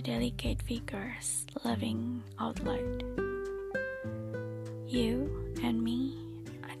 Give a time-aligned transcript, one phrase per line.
[0.00, 3.02] delicate figures loving out loud.
[4.86, 6.26] You and me,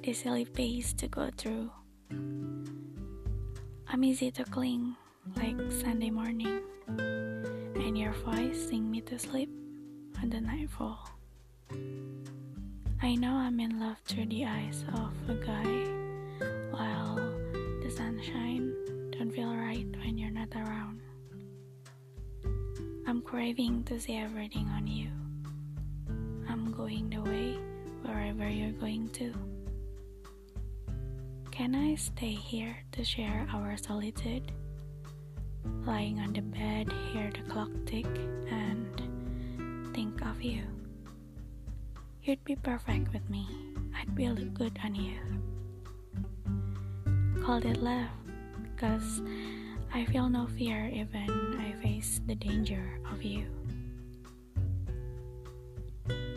[0.06, 1.68] a silly phase to go through.
[3.88, 4.94] I'm easy to cling
[5.34, 9.50] like Sunday morning, and your voice sing me to sleep
[10.22, 11.10] on the nightfall.
[13.02, 15.88] I know I'm in love through the eyes of a guy,
[16.70, 17.16] while
[17.82, 18.72] the sunshine
[19.10, 21.00] don't feel right when you're not around.
[23.08, 25.10] I'm craving to see everything on you.
[26.48, 27.54] I'm going the way
[28.02, 29.32] wherever you're going to.
[31.52, 34.50] Can I stay here to share our solitude?
[35.84, 38.06] Lying on the bed, hear the clock tick,
[38.50, 40.64] and think of you.
[42.24, 43.46] You'd be perfect with me.
[43.94, 45.14] I'd be look good on you.
[47.40, 48.10] Called it love,
[48.76, 49.22] cause
[49.92, 53.46] I feel no fear even I face the danger of you.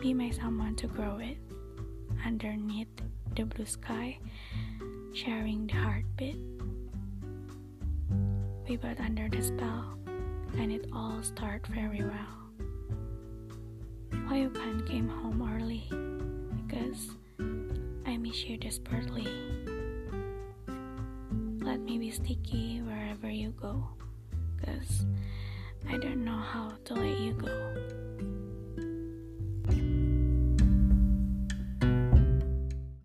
[0.00, 1.36] Be my someone to grow it
[2.24, 2.88] underneath
[3.36, 4.18] the blue sky,
[5.12, 6.36] sharing the heartbeat.
[8.68, 9.98] We both under the spell,
[10.58, 12.36] and it all started very well.
[14.26, 15.84] Why you can't came home early?
[16.66, 17.10] Because
[18.06, 19.26] I miss you desperately.
[21.60, 22.80] Let me be sticky
[23.20, 23.86] wherever you go,
[24.64, 25.04] cause
[25.88, 27.79] I don't know how to let you go.